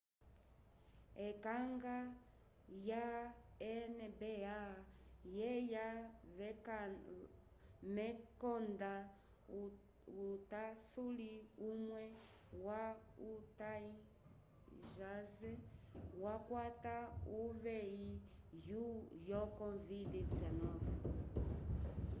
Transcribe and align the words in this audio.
ekanga 1.27 1.95
ya 2.89 3.05
nba 3.97 4.55
yeya 5.37 5.87
mekonda 7.95 8.93
utasuli 10.29 11.31
umwe 11.69 12.03
wa 12.65 12.83
utah 13.31 13.83
jazz 14.95 15.33
wakwata 16.23 16.95
uveyi 17.47 18.11
yo 19.29 19.41
covid-19 19.59 20.47